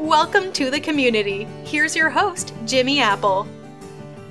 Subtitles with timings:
[0.00, 1.46] Welcome to the community.
[1.62, 3.46] Here's your host, Jimmy Apple.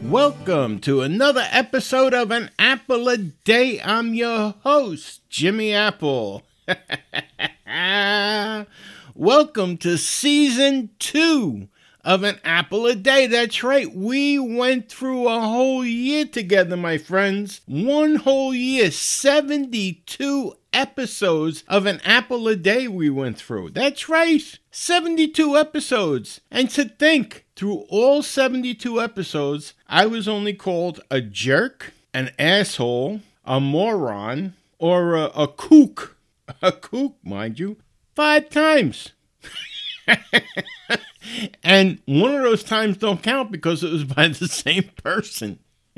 [0.02, 3.80] Welcome to another episode of An Apple a Day.
[3.80, 6.42] I'm your host, Jimmy Apple.
[9.14, 11.68] Welcome to season two
[12.04, 13.28] of An Apple a Day.
[13.28, 17.62] That's right, we went through a whole year together, my friends.
[17.66, 23.72] One whole year, 72 episodes of An Apple a Day we went through.
[23.72, 26.42] That's right, 72 episodes.
[26.52, 33.22] And to think, through all 72 episodes, I was only called a jerk, an asshole,
[33.46, 36.16] a moron, or a, a kook.
[36.64, 37.78] A kook, mind you,
[38.16, 39.12] five times.
[41.64, 45.60] and one of those times don't count because it was by the same person.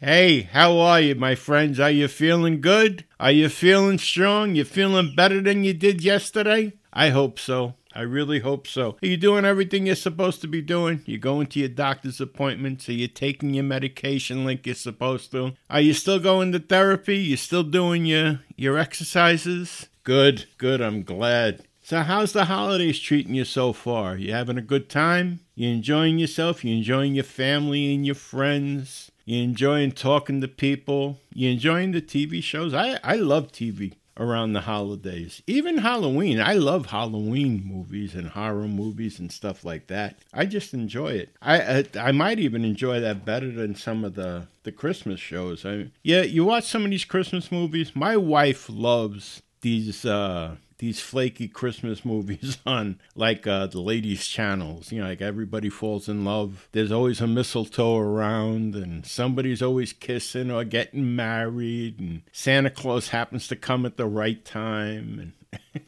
[0.00, 1.80] hey, how are you, my friends?
[1.80, 3.04] Are you feeling good?
[3.18, 4.54] Are you feeling strong?
[4.54, 6.74] You feeling better than you did yesterday?
[6.92, 7.74] I hope so.
[7.96, 8.98] I really hope so.
[9.02, 11.02] Are you doing everything you're supposed to be doing?
[11.06, 12.90] You going to your doctor's appointments?
[12.90, 15.54] Are you taking your medication like you're supposed to?
[15.70, 17.16] Are you still going to therapy?
[17.16, 19.88] You still doing your your exercises?
[20.06, 20.80] Good, good.
[20.80, 21.64] I'm glad.
[21.82, 24.16] So, how's the holidays treating you so far?
[24.16, 25.40] You having a good time?
[25.56, 26.64] You enjoying yourself?
[26.64, 29.10] You enjoying your family and your friends?
[29.24, 31.18] You enjoying talking to people?
[31.34, 32.72] You enjoying the TV shows?
[32.72, 35.42] I, I love TV around the holidays.
[35.48, 36.40] Even Halloween.
[36.40, 40.18] I love Halloween movies and horror movies and stuff like that.
[40.32, 41.30] I just enjoy it.
[41.42, 45.66] I I, I might even enjoy that better than some of the the Christmas shows.
[45.66, 47.96] I yeah, you watch some of these Christmas movies.
[47.96, 54.92] My wife loves these uh these flaky Christmas movies on like uh, the ladies' channels.
[54.92, 56.68] You know, like everybody falls in love.
[56.70, 63.08] There's always a mistletoe around, and somebody's always kissing or getting married, and Santa Claus
[63.08, 65.32] happens to come at the right time,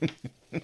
[0.01, 0.13] and.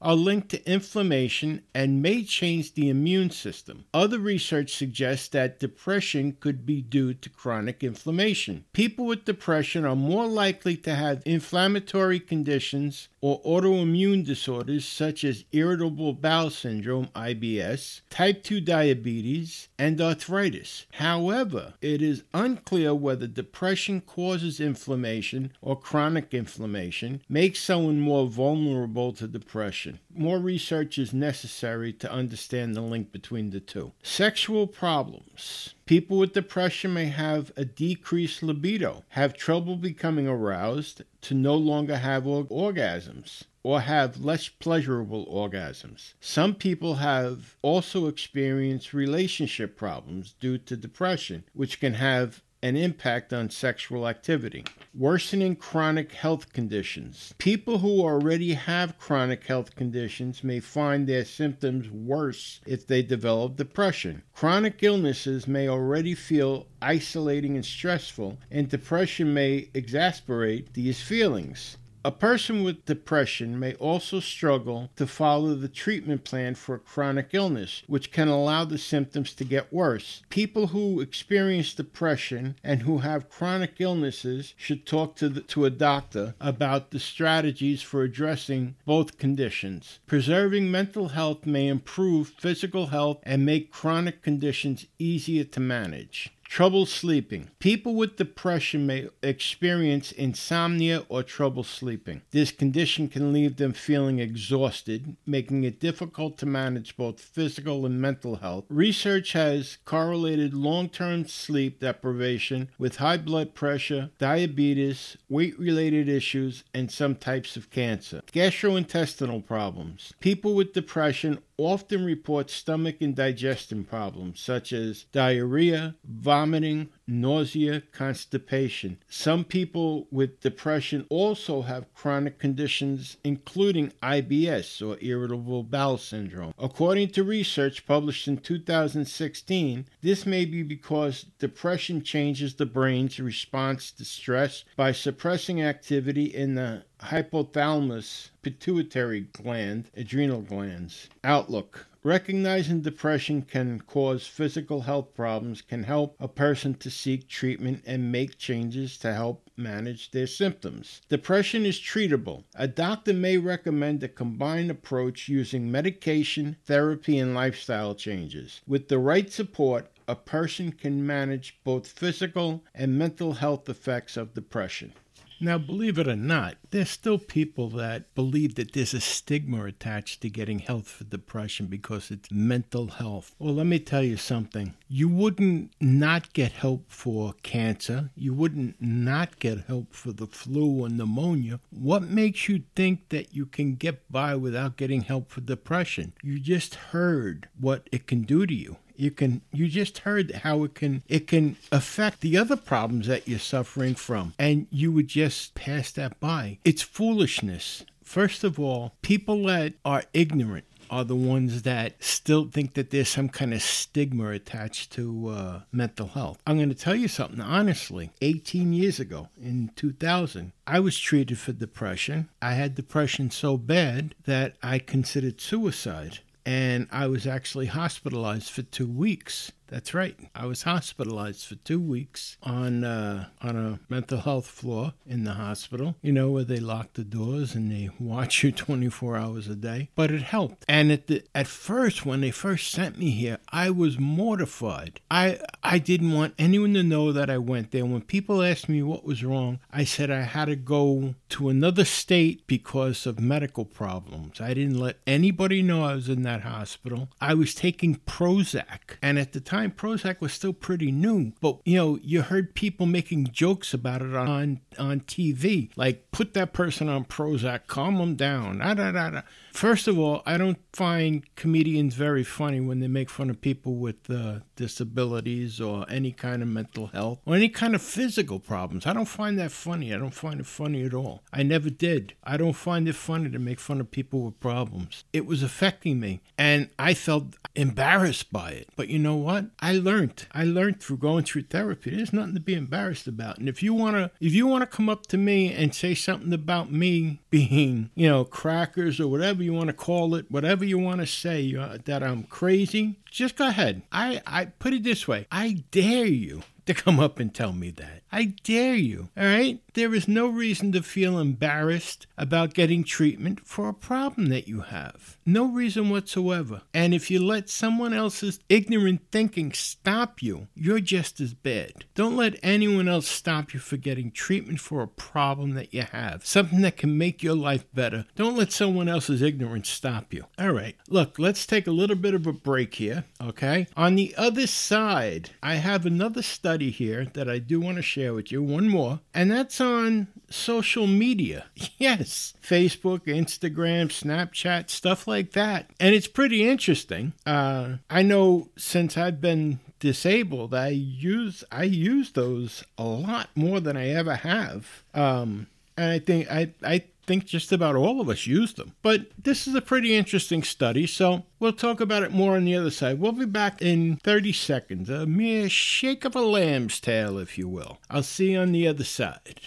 [0.00, 3.84] are linked to inflammation and may change the immune system.
[3.92, 8.64] Other research suggests that depression could be due to chronic inflammation.
[8.72, 15.44] People with depression are more likely to have inflammatory conditions or autoimmune disorders such as
[15.50, 20.86] irritable bowel syndrome, IBS, type 2 diabetes, and arthritis.
[20.92, 29.12] However, it is unclear whether depression causes inflammation or chronic inflammation, makes someone more vulnerable
[29.16, 30.00] to depression.
[30.14, 33.92] More research is necessary to understand the link between the two.
[34.02, 35.74] Sexual problems.
[35.86, 41.96] People with depression may have a decreased libido, have trouble becoming aroused, to no longer
[41.96, 46.14] have orgasms or have less pleasurable orgasms.
[46.20, 53.32] Some people have also experienced relationship problems due to depression, which can have an impact
[53.32, 54.64] on sexual activity.
[54.92, 57.32] Worsening chronic health conditions.
[57.38, 63.54] People who already have chronic health conditions may find their symptoms worse if they develop
[63.54, 64.20] depression.
[64.34, 71.76] Chronic illnesses may already feel isolating and stressful, and depression may exacerbate these feelings.
[72.06, 77.30] A person with depression may also struggle to follow the treatment plan for a chronic
[77.32, 80.22] illness, which can allow the symptoms to get worse.
[80.30, 85.70] People who experience depression and who have chronic illnesses should talk to, the, to a
[85.70, 89.98] doctor about the strategies for addressing both conditions.
[90.06, 96.30] Preserving mental health may improve physical health and make chronic conditions easier to manage.
[96.48, 97.50] Trouble sleeping.
[97.58, 102.22] People with depression may experience insomnia or trouble sleeping.
[102.30, 108.00] This condition can leave them feeling exhausted, making it difficult to manage both physical and
[108.00, 108.64] mental health.
[108.68, 116.64] Research has correlated long term sleep deprivation with high blood pressure, diabetes, weight related issues,
[116.72, 118.22] and some types of cancer.
[118.32, 120.14] Gastrointestinal problems.
[120.20, 128.98] People with depression often report stomach and digestion problems such as diarrhea, vomiting, nausea, constipation.
[129.08, 136.52] Some people with depression also have chronic conditions, including IBS or irritable bowel syndrome.
[136.58, 143.90] According to research published in 2016, this may be because depression changes the brain's response
[143.92, 151.08] to stress by suppressing activity in the hypothalamus, pituitary gland, adrenal glands.
[151.24, 157.82] Outlook Recognizing depression can cause physical health problems can help a person to seek treatment
[157.84, 161.00] and make changes to help manage their symptoms.
[161.08, 162.44] Depression is treatable.
[162.54, 168.60] A doctor may recommend a combined approach using medication, therapy, and lifestyle changes.
[168.68, 174.32] With the right support, a person can manage both physical and mental health effects of
[174.32, 174.92] depression.
[175.38, 180.22] Now, believe it or not, there's still people that believe that there's a stigma attached
[180.22, 183.34] to getting help for depression because it's mental health.
[183.38, 184.74] Well, let me tell you something.
[184.88, 188.10] You wouldn't not get help for cancer.
[188.14, 191.60] You wouldn't not get help for the flu or pneumonia.
[191.70, 196.14] What makes you think that you can get by without getting help for depression?
[196.22, 200.64] You just heard what it can do to you you can you just heard how
[200.64, 205.08] it can it can affect the other problems that you're suffering from and you would
[205.08, 211.16] just pass that by it's foolishness first of all people that are ignorant are the
[211.16, 216.38] ones that still think that there's some kind of stigma attached to uh, mental health.
[216.46, 218.10] I'm going to tell you something honestly.
[218.22, 222.28] 18 years ago, in 2000, I was treated for depression.
[222.40, 228.62] I had depression so bad that I considered suicide and I was actually hospitalized for
[228.62, 229.50] two weeks.
[229.68, 230.16] That's right.
[230.34, 235.32] I was hospitalized for two weeks on uh, on a mental health floor in the
[235.34, 235.96] hospital.
[236.02, 239.90] You know where they lock the doors and they watch you 24 hours a day.
[239.94, 240.64] But it helped.
[240.68, 245.00] And at the at first, when they first sent me here, I was mortified.
[245.10, 247.84] I I didn't want anyone to know that I went there.
[247.84, 251.84] When people asked me what was wrong, I said I had to go to another
[251.84, 254.40] state because of medical problems.
[254.40, 257.08] I didn't let anybody know I was in that hospital.
[257.20, 261.32] I was taking Prozac, and at the time time, Prozac was still pretty new.
[261.40, 265.70] But, you know, you heard people making jokes about it on, on TV.
[265.76, 268.58] Like, put that person on Prozac, calm them down.
[268.58, 269.22] Da, da, da, da.
[269.56, 273.76] First of all, I don't find comedians very funny when they make fun of people
[273.76, 278.86] with uh, disabilities or any kind of mental health or any kind of physical problems.
[278.86, 279.94] I don't find that funny.
[279.94, 281.22] I don't find it funny at all.
[281.32, 282.12] I never did.
[282.22, 285.04] I don't find it funny to make fun of people with problems.
[285.14, 288.68] It was affecting me, and I felt embarrassed by it.
[288.76, 289.46] But you know what?
[289.60, 290.26] I learned.
[290.32, 291.96] I learned through going through therapy.
[291.96, 293.38] There's nothing to be embarrassed about.
[293.38, 296.70] And if you wanna, if you wanna come up to me and say something about
[296.70, 301.00] me being, you know, crackers or whatever you want to call it, whatever you want
[301.00, 303.82] to say, uh, that I'm crazy, just go ahead.
[303.90, 307.70] I, I put it this way I dare you to come up and tell me
[307.70, 308.02] that.
[308.12, 309.60] I dare you, all right?
[309.76, 314.62] There is no reason to feel embarrassed about getting treatment for a problem that you
[314.62, 315.18] have.
[315.26, 316.62] No reason whatsoever.
[316.72, 321.84] And if you let someone else's ignorant thinking stop you, you're just as bad.
[321.94, 326.24] Don't let anyone else stop you for getting treatment for a problem that you have,
[326.24, 328.06] something that can make your life better.
[328.14, 330.24] Don't let someone else's ignorance stop you.
[330.38, 333.66] All right, look, let's take a little bit of a break here, okay?
[333.76, 338.14] On the other side, I have another study here that I do want to share
[338.14, 341.46] with you, one more, and that's on social media.
[341.78, 345.68] Yes, Facebook, Instagram, Snapchat, stuff like that.
[345.78, 347.12] And it's pretty interesting.
[347.26, 353.60] Uh, I know since I've been disabled, I use I use those a lot more
[353.60, 354.84] than I ever have.
[354.94, 358.74] Um, and I think I I think just about all of us use them.
[358.82, 362.56] But this is a pretty interesting study, so we'll talk about it more on the
[362.56, 362.98] other side.
[362.98, 367.48] We'll be back in 30 seconds, a mere shake of a lamb's tail, if you
[367.48, 367.78] will.
[367.90, 369.40] I'll see you on the other side.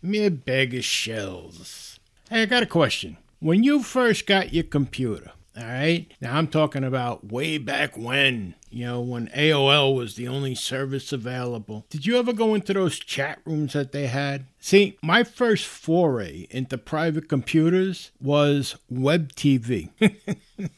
[0.00, 1.98] Mere bag of shells.
[2.30, 3.16] Hey, I got a question.
[3.40, 6.06] When you first got your computer, all right.
[6.20, 11.12] Now I'm talking about way back when, you know, when AOL was the only service
[11.12, 11.86] available.
[11.90, 14.46] Did you ever go into those chat rooms that they had?
[14.60, 19.90] See, my first foray into private computers was web TV.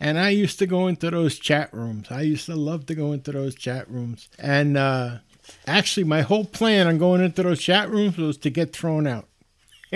[0.00, 2.08] and I used to go into those chat rooms.
[2.10, 4.28] I used to love to go into those chat rooms.
[4.38, 5.18] And uh,
[5.66, 9.26] actually, my whole plan on going into those chat rooms was to get thrown out.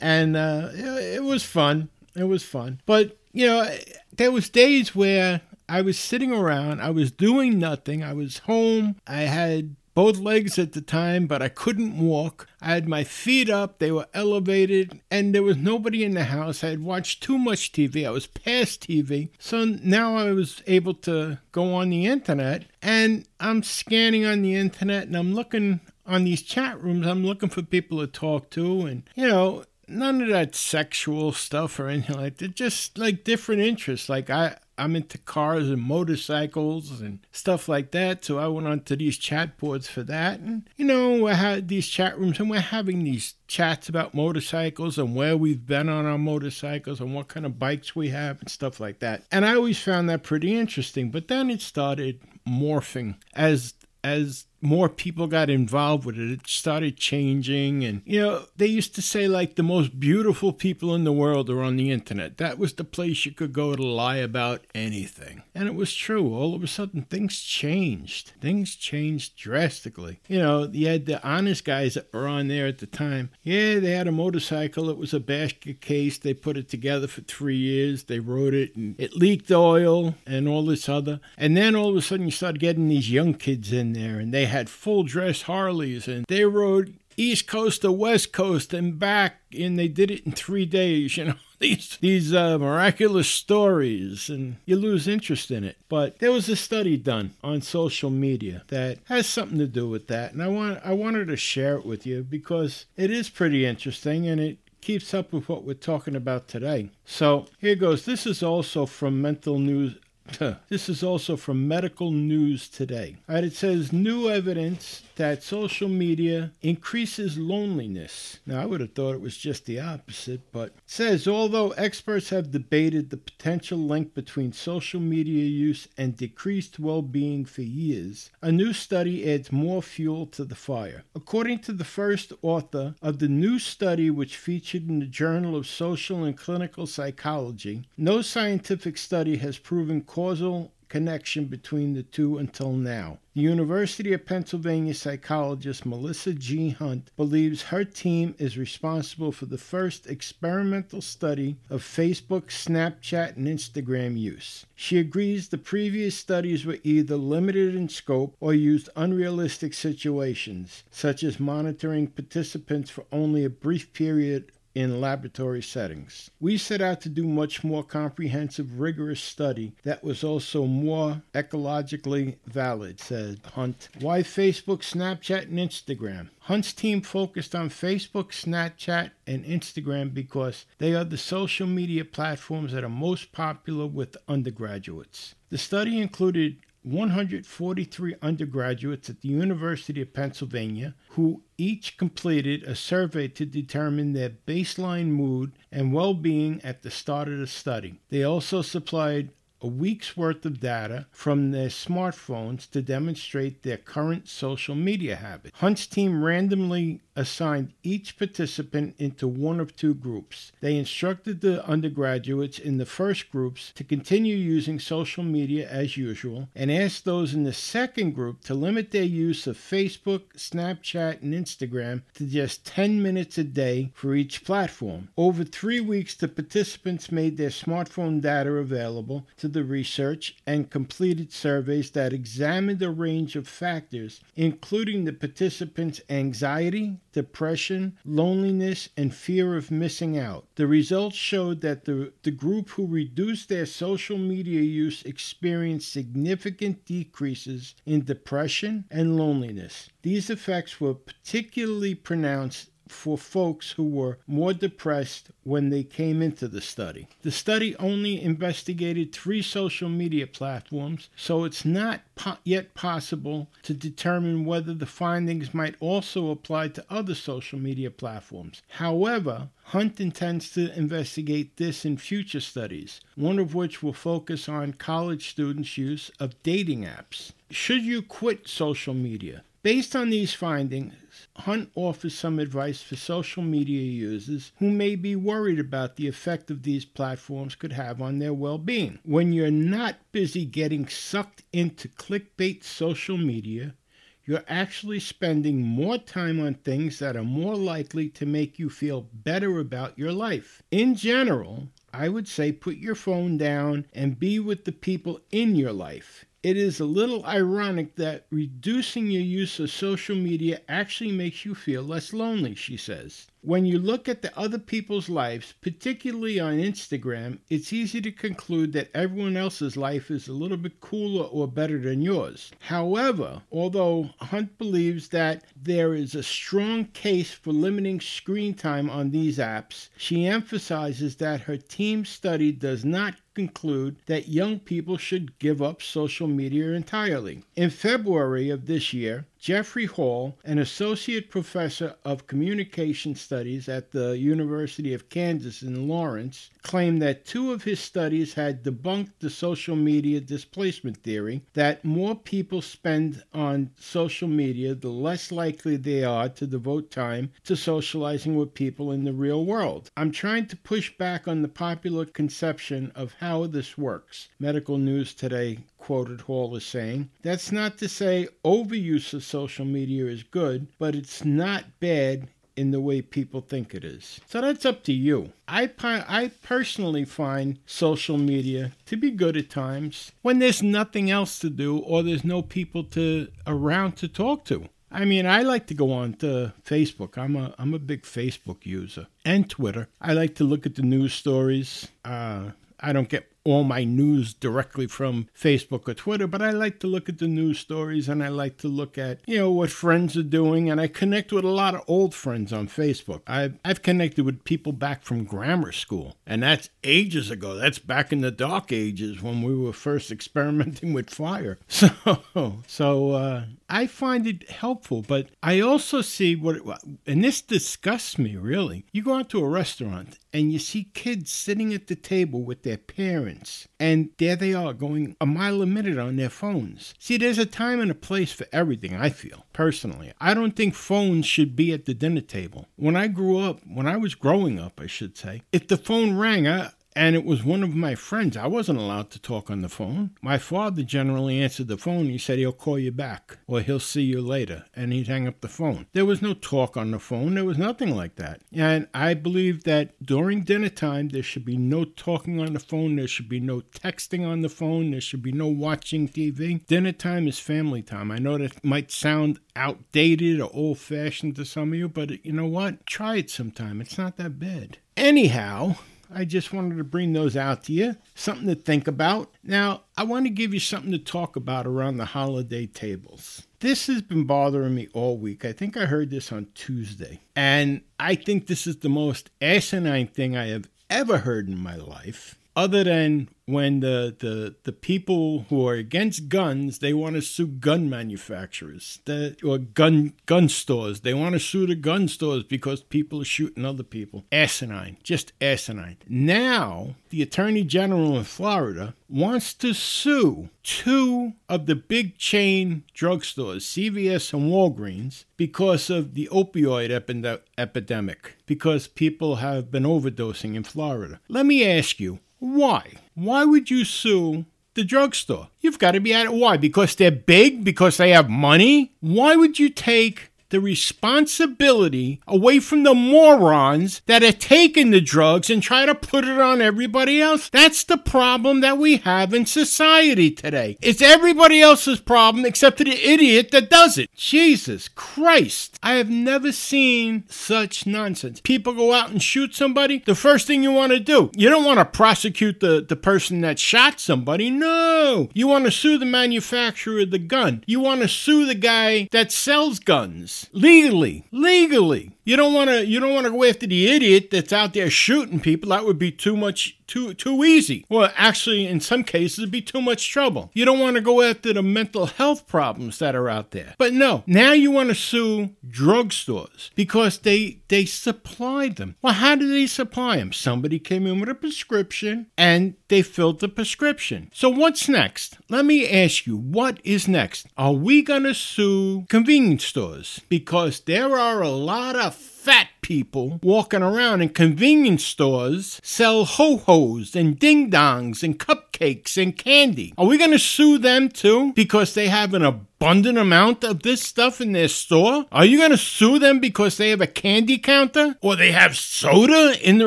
[0.00, 1.88] and uh, it, it was fun.
[2.14, 2.80] It was fun.
[2.86, 3.76] But you know,
[4.16, 6.80] there was days where I was sitting around.
[6.80, 8.04] I was doing nothing.
[8.04, 8.96] I was home.
[9.06, 12.46] I had both legs at the time, but I couldn't walk.
[12.60, 16.64] I had my feet up, they were elevated, and there was nobody in the house.
[16.64, 18.06] I had watched too much TV.
[18.06, 19.30] I was past TV.
[19.38, 24.54] So now I was able to go on the internet, and I'm scanning on the
[24.54, 27.06] internet and I'm looking on these chat rooms.
[27.06, 31.78] I'm looking for people to talk to, and you know, none of that sexual stuff
[31.78, 32.54] or anything like that.
[32.54, 34.08] Just like different interests.
[34.08, 38.24] Like I, I'm into cars and motorcycles and stuff like that.
[38.24, 40.40] So I went onto these chat boards for that.
[40.40, 44.98] And, you know, I had these chat rooms and we're having these chats about motorcycles
[44.98, 48.50] and where we've been on our motorcycles and what kind of bikes we have and
[48.50, 49.24] stuff like that.
[49.30, 51.10] And I always found that pretty interesting.
[51.10, 56.96] But then it started morphing as as more people got involved with it, it started
[56.96, 57.84] changing.
[57.84, 61.50] And, you know, they used to say, like, the most beautiful people in the world
[61.50, 62.38] are on the internet.
[62.38, 65.42] That was the place you could go to lie about anything.
[65.54, 66.34] And it was true.
[66.34, 68.32] All of a sudden, things changed.
[68.40, 70.20] Things changed drastically.
[70.28, 73.30] You know, you had the honest guys that were on there at the time.
[73.42, 74.88] Yeah, they had a motorcycle.
[74.88, 76.18] It was a basket case.
[76.18, 78.04] They put it together for three years.
[78.04, 81.20] They rode it, and it leaked oil and all this other.
[81.36, 84.32] And then all of a sudden, you started getting these young kids in there, and
[84.32, 89.40] they had full dress Harleys and they rode East Coast to West Coast and back,
[89.56, 91.16] and they did it in three days.
[91.16, 95.76] You know these these uh, miraculous stories, and you lose interest in it.
[95.88, 100.08] But there was a study done on social media that has something to do with
[100.08, 103.66] that, and I want I wanted to share it with you because it is pretty
[103.66, 106.90] interesting and it keeps up with what we're talking about today.
[107.04, 108.04] So here goes.
[108.04, 109.96] This is also from Mental News
[110.68, 113.16] This is also from Medical News Today.
[113.28, 118.40] Right, it says new evidence that social media increases loneliness.
[118.46, 122.30] Now, I would have thought it was just the opposite, but it says although experts
[122.30, 128.30] have debated the potential link between social media use and decreased well being for years,
[128.40, 131.04] a new study adds more fuel to the fire.
[131.14, 135.66] According to the first author of the new study, which featured in the Journal of
[135.66, 142.70] Social and Clinical Psychology, no scientific study has proven causal connection between the two until
[142.70, 143.16] now.
[143.34, 146.68] The University of Pennsylvania psychologist Melissa G.
[146.68, 153.46] Hunt believes her team is responsible for the first experimental study of Facebook, Snapchat, and
[153.46, 154.66] Instagram use.
[154.74, 161.24] She agrees the previous studies were either limited in scope or used unrealistic situations, such
[161.24, 166.30] as monitoring participants for only a brief period in laboratory settings.
[166.40, 172.36] We set out to do much more comprehensive, rigorous study that was also more ecologically
[172.46, 173.88] valid, said Hunt.
[174.00, 176.30] Why Facebook, Snapchat, and Instagram?
[176.40, 182.72] Hunt's team focused on Facebook, Snapchat, and Instagram because they are the social media platforms
[182.72, 185.34] that are most popular with undergraduates.
[185.50, 193.28] The study included 143 undergraduates at the University of Pennsylvania who each completed a survey
[193.28, 198.00] to determine their baseline mood and well being at the start of the study.
[198.08, 199.30] They also supplied
[199.62, 205.56] a week's worth of data from their smartphones to demonstrate their current social media habits.
[205.60, 210.52] Hunt's team randomly assigned each participant into one of two groups.
[210.60, 216.48] They instructed the undergraduates in the first groups to continue using social media as usual
[216.54, 221.34] and asked those in the second group to limit their use of Facebook, Snapchat, and
[221.34, 225.08] Instagram to just 10 minutes a day for each platform.
[225.16, 231.32] Over three weeks, the participants made their smartphone data available to the research and completed
[231.32, 239.56] surveys that examined a range of factors, including the participants' anxiety, depression, loneliness, and fear
[239.56, 240.46] of missing out.
[240.56, 246.84] The results showed that the, the group who reduced their social media use experienced significant
[246.84, 249.88] decreases in depression and loneliness.
[250.02, 256.48] These effects were particularly pronounced for folks who were more depressed when they came into
[256.48, 257.08] the study.
[257.22, 263.74] The study only investigated three social media platforms, so it's not po- yet possible to
[263.74, 268.62] determine whether the findings might also apply to other social media platforms.
[268.68, 274.74] However, Hunt intends to investigate this in future studies, one of which will focus on
[274.74, 277.32] college students' use of dating apps.
[277.50, 279.44] Should you quit social media?
[279.62, 280.94] Based on these findings,
[281.36, 286.50] Hunt offers some advice for social media users who may be worried about the effect
[286.50, 288.98] of these platforms could have on their well being.
[289.04, 293.76] When you're not busy getting sucked into clickbait social media,
[294.24, 299.02] you're actually spending more time on things that are more likely to make you feel
[299.12, 300.64] better about your life.
[300.72, 305.54] In general, I would say put your phone down and be with the people in
[305.54, 306.24] your life.
[306.42, 311.54] It is a little ironic that reducing your use of social media actually makes you
[311.54, 313.28] feel less lonely, she says.
[313.42, 318.72] When you look at the other people's lives, particularly on Instagram, it's easy to conclude
[318.72, 322.50] that everyone else's life is a little bit cooler or better than yours.
[322.58, 329.10] However, although Hunt believes that there is a strong case for limiting screen time on
[329.10, 335.38] these apps, she emphasizes that her team's study does not conclude that young people should
[335.38, 337.42] give up social media entirely.
[337.56, 344.16] In February of this year, Jeffrey Hall, an associate professor of communication studies at the
[344.16, 349.74] University of Kansas in Lawrence, claimed that two of his studies had debunked the social
[349.74, 356.28] media displacement theory that more people spend on social media, the less likely they are
[356.28, 359.90] to devote time to socializing with people in the real world.
[359.96, 364.28] I'm trying to push back on the popular conception of how this works.
[364.38, 367.10] Medical News Today quoted Hall as saying.
[367.22, 372.70] That's not to say overuse of social media is good, but it's not bad in
[372.70, 374.20] the way people think it is.
[374.26, 375.32] So that's up to you.
[375.48, 381.40] I, I personally find social media to be good at times when there's nothing else
[381.40, 384.68] to do or there's no people to around to talk to.
[384.92, 387.18] I mean, I like to go on to Facebook.
[387.18, 389.88] I'm a I'm a big Facebook user and Twitter.
[390.00, 391.88] I like to look at the news stories.
[392.04, 396.78] Uh, I don't get all my news directly from Facebook or Twitter, but I like
[396.80, 399.70] to look at the news stories and I like to look at, you know, what
[399.70, 400.70] friends are doing.
[400.70, 403.22] And I connect with a lot of old friends on Facebook.
[403.26, 407.54] I've, I've connected with people back from grammar school, and that's ages ago.
[407.54, 411.58] That's back in the dark ages when we were first experimenting with fire.
[411.82, 416.60] So, so uh, I find it helpful, but I also see what,
[417.06, 418.84] and this disgusts me really.
[418.92, 422.62] You go out to a restaurant and you see kids sitting at the table with
[422.62, 426.94] their parents, and there they are going a mile a minute on their phones.
[426.98, 430.12] See, there's a time and a place for everything, I feel, personally.
[430.20, 432.68] I don't think phones should be at the dinner table.
[432.76, 436.16] When I grew up, when I was growing up, I should say, if the phone
[436.16, 438.36] rang, I, and it was one of my friends.
[438.36, 440.10] I wasn't allowed to talk on the phone.
[440.22, 442.06] My father generally answered the phone.
[442.06, 445.40] He said he'll call you back or he'll see you later, and he'd hang up
[445.40, 445.86] the phone.
[445.92, 447.34] There was no talk on the phone.
[447.34, 448.42] There was nothing like that.
[448.52, 452.96] And I believe that during dinner time, there should be no talking on the phone.
[452.96, 454.90] There should be no texting on the phone.
[454.90, 456.64] There should be no watching TV.
[456.66, 458.10] Dinner time is family time.
[458.10, 462.32] I know that might sound outdated or old fashioned to some of you, but you
[462.32, 462.86] know what?
[462.86, 463.80] Try it sometime.
[463.80, 464.78] It's not that bad.
[464.96, 465.76] Anyhow,
[466.14, 467.96] I just wanted to bring those out to you.
[468.14, 469.34] Something to think about.
[469.42, 473.46] Now, I want to give you something to talk about around the holiday tables.
[473.60, 475.44] This has been bothering me all week.
[475.44, 477.20] I think I heard this on Tuesday.
[477.36, 481.76] And I think this is the most asinine thing I have ever heard in my
[481.76, 487.22] life, other than when the, the, the people who are against guns they want to
[487.22, 491.00] sue gun manufacturers the, or gun gun stores.
[491.00, 494.24] They want to sue the gun stores because people are shooting other people.
[494.30, 495.98] Asinine just asinine.
[496.08, 503.62] Now the attorney general in florida wants to sue two of the big chain drugstores
[503.62, 510.64] cvs and walgreens because of the opioid epi- epidemic because people have been overdosing in
[510.64, 511.20] florida.
[511.28, 512.94] Let me ask you why?
[513.14, 515.50] Why would you sue the drugstore?
[515.60, 516.32] You've got to be at it.
[516.32, 516.56] Why?
[516.56, 517.62] Because they're big?
[517.62, 518.90] Because they have money?
[518.98, 525.48] Why would you take the responsibility away from the morons that are taking the drugs
[525.48, 527.48] and try to put it on everybody else.
[527.48, 530.76] That's the problem that we have in society today.
[530.82, 534.14] It's everybody else's problem except for the idiot that does it.
[534.14, 535.78] Jesus Christ.
[535.82, 538.40] I have never seen such nonsense.
[538.40, 540.02] People go out and shoot somebody.
[540.04, 543.40] The first thing you want to do, you don't want to prosecute the, the person
[543.40, 544.50] that shot somebody.
[544.50, 545.30] No.
[545.32, 547.64] You want to sue the manufacturer of the gun.
[547.66, 552.12] You want to sue the guy that sells guns legally, legally.
[552.24, 554.90] You don't want to you don't want to go after the idiot that's out there
[554.90, 555.70] shooting people.
[555.70, 557.84] That would be too much too too easy.
[557.88, 560.50] Well, actually in some cases it'd be too much trouble.
[560.54, 563.74] You don't want to go after the mental health problems that are out there.
[563.78, 568.96] But no, now you want to sue drugstores because they they supplied them.
[569.02, 570.32] Well, how did they supply them?
[570.32, 574.30] Somebody came in with a prescription and they filled the prescription.
[574.32, 575.38] So what's next?
[575.48, 577.46] Let me ask you, what is next?
[577.56, 583.38] Are we going to sue convenience stores because there are a lot of fat people
[583.40, 589.94] walking around in convenience stores sell ho hos and ding dongs and cupcakes and candy.
[589.96, 594.02] Are we going to sue them too because they have an abundant amount of this
[594.02, 595.26] stuff in their store?
[595.30, 598.76] Are you going to sue them because they have a candy counter or they have
[598.76, 599.86] soda in the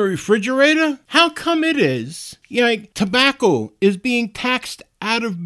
[0.00, 0.98] refrigerator?
[1.08, 5.36] How come it is, you know, like, tobacco is being taxed out of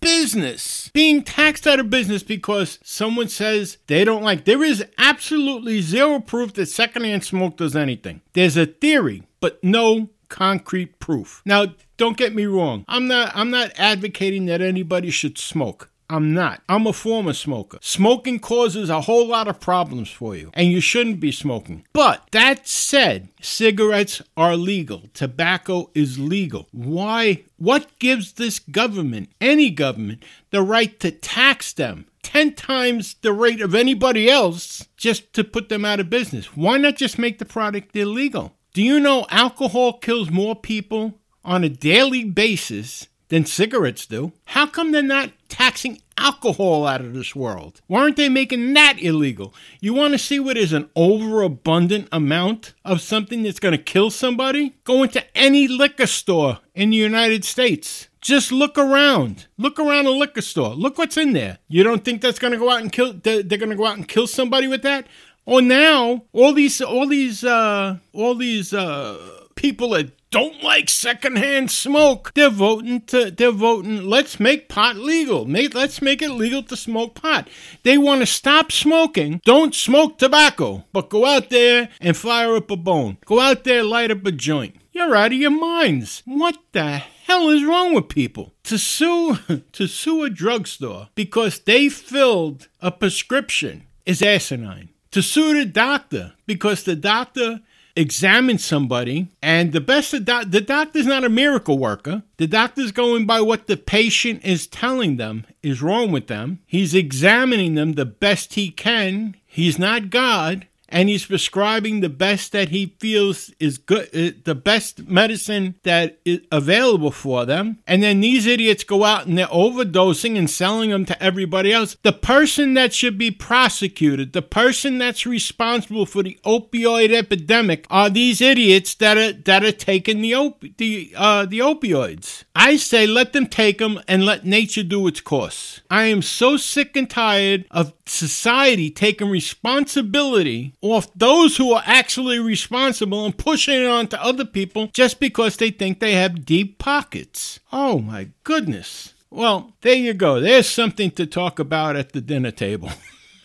[0.00, 4.44] business, being taxed out of business because someone says they don't like.
[4.44, 8.20] There is absolutely zero proof that secondhand smoke does anything.
[8.32, 11.42] There's a theory, but no concrete proof.
[11.44, 12.84] Now, don't get me wrong.
[12.88, 15.89] I'm not I'm not advocating that anybody should smoke.
[16.10, 16.60] I'm not.
[16.68, 17.78] I'm a former smoker.
[17.80, 21.86] Smoking causes a whole lot of problems for you, and you shouldn't be smoking.
[21.92, 25.04] But that said, cigarettes are legal.
[25.14, 26.66] Tobacco is legal.
[26.72, 27.44] Why?
[27.58, 32.06] What gives this government, any government, the right to tax them?
[32.24, 36.56] 10 times the rate of anybody else just to put them out of business.
[36.56, 38.56] Why not just make the product illegal?
[38.74, 44.32] Do you know alcohol kills more people on a daily basis than cigarettes do.
[44.44, 47.80] How come they're not taxing alcohol out of this world?
[47.86, 49.54] Why aren't they making that illegal?
[49.80, 54.10] You want to see what is an overabundant amount of something that's going to kill
[54.10, 54.74] somebody?
[54.84, 58.08] Go into any liquor store in the United States.
[58.20, 59.46] Just look around.
[59.56, 60.74] Look around a liquor store.
[60.74, 61.58] Look what's in there.
[61.68, 63.14] You don't think that's going to go out and kill?
[63.14, 65.06] They're going to go out and kill somebody with that?
[65.46, 71.70] Oh, now all these, all these, uh, all these uh, people that don't like secondhand
[71.70, 72.32] smoke.
[72.34, 75.44] They're voting to they're voting let's make pot legal.
[75.44, 77.48] Make, let's make it legal to smoke pot.
[77.82, 79.40] They want to stop smoking.
[79.44, 83.18] Don't smoke tobacco, but go out there and fire up a bone.
[83.26, 84.76] Go out there light up a joint.
[84.92, 86.22] You're out of your minds.
[86.24, 88.54] What the hell is wrong with people?
[88.64, 89.36] To sue
[89.72, 94.90] to sue a drugstore because they filled a prescription is asinine.
[95.10, 97.60] To sue the doctor because the doctor
[97.96, 102.22] examine somebody, and the best the, doc- the doctor's not a miracle worker.
[102.36, 106.60] The doctor's going by what the patient is telling them is wrong with them.
[106.66, 109.36] He's examining them the best he can.
[109.46, 114.54] He's not God and he's prescribing the best that he feels is good, uh, the
[114.54, 117.78] best medicine that is available for them.
[117.86, 121.96] And then these idiots go out and they're overdosing and selling them to everybody else.
[122.02, 128.10] The person that should be prosecuted, the person that's responsible for the opioid epidemic, are
[128.10, 132.44] these idiots that are that are taking the op- the uh, the opioids.
[132.54, 135.80] I say let them take them and let nature do its course.
[135.90, 142.38] I am so sick and tired of society taking responsibility off those who are actually
[142.38, 146.78] responsible and pushing it on to other people just because they think they have deep
[146.78, 147.60] pockets.
[147.72, 149.14] Oh my goodness.
[149.30, 150.40] Well, there you go.
[150.40, 152.90] There's something to talk about at the dinner table.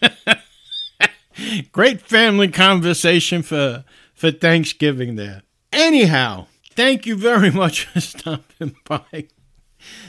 [1.72, 5.44] Great family conversation for for Thanksgiving there.
[5.74, 9.28] Anyhow, thank you very much for stopping by.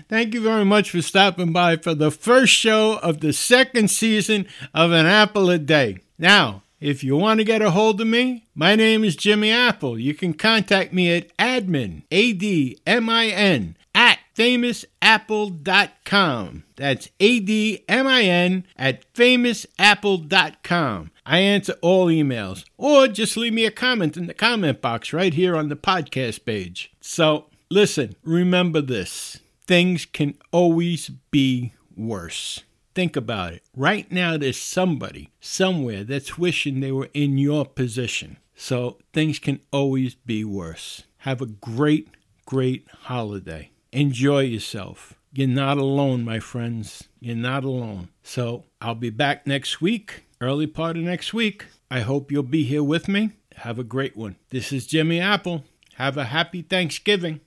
[0.08, 4.46] Thank you very much for stopping by for the first show of the second season
[4.72, 5.98] of An Apple a Day.
[6.18, 9.98] Now, if you want to get a hold of me, my name is Jimmy Apple.
[9.98, 16.64] You can contact me at admin, A-D-M-I-N, at famousapple.com.
[16.76, 21.10] That's A-D-M-I-N at famousapple.com.
[21.24, 22.66] I answer all emails.
[22.76, 26.44] Or just leave me a comment in the comment box right here on the podcast
[26.44, 26.92] page.
[27.00, 29.38] So, listen, remember this.
[29.66, 32.62] Things can always be worse.
[32.96, 33.62] Think about it.
[33.76, 38.38] Right now, there's somebody somewhere that's wishing they were in your position.
[38.54, 41.02] So things can always be worse.
[41.18, 42.08] Have a great,
[42.46, 43.70] great holiday.
[43.92, 45.12] Enjoy yourself.
[45.30, 47.04] You're not alone, my friends.
[47.20, 48.08] You're not alone.
[48.22, 51.66] So I'll be back next week, early part of next week.
[51.90, 53.32] I hope you'll be here with me.
[53.56, 54.36] Have a great one.
[54.48, 55.64] This is Jimmy Apple.
[55.96, 57.42] Have a happy Thanksgiving.